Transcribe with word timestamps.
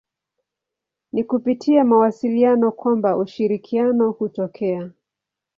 Ni 1.11 1.23
kupitia 1.23 1.83
mawasiliano 1.85 2.71
kwamba 2.71 3.17
ushirikiano 3.17 4.11
hutokea. 4.11 4.91